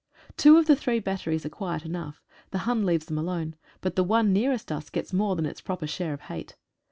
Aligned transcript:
Two 0.35 0.57
of 0.57 0.65
the 0.65 0.75
three 0.75 0.97
batteries 0.97 1.45
are 1.45 1.49
quiet 1.49 1.85
enough. 1.85 2.23
The 2.49 2.57
Hun 2.65 2.87
leaves 2.87 3.05
them 3.05 3.19
alone, 3.19 3.55
but 3.81 3.95
the 3.95 4.03
one 4.03 4.33
nearest 4.33 4.71
us 4.71 4.89
gets 4.89 5.13
more 5.13 5.35
than 5.35 5.45
its 5.45 5.61
proper 5.61 5.85
share 5.85 6.15
of 6.15 6.21
hate. 6.21 6.55